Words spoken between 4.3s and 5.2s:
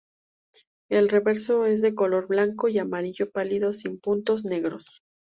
negros.